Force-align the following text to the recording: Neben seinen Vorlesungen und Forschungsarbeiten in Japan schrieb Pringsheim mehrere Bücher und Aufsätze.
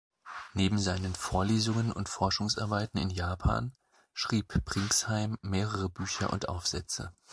Neben 0.55 0.79
seinen 0.79 1.13
Vorlesungen 1.13 1.91
und 1.91 2.09
Forschungsarbeiten 2.09 2.99
in 2.99 3.11
Japan 3.11 3.75
schrieb 4.13 4.65
Pringsheim 4.65 5.37
mehrere 5.43 5.89
Bücher 5.89 6.33
und 6.33 6.49
Aufsätze. 6.49 7.13